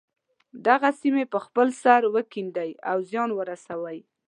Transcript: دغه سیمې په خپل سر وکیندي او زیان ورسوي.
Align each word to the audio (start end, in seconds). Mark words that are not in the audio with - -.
دغه 0.67 0.89
سیمې 1.01 1.25
په 1.33 1.39
خپل 1.45 1.67
سر 1.81 2.01
وکیندي 2.15 2.71
او 2.91 2.97
زیان 3.09 3.29
ورسوي. 3.35 3.99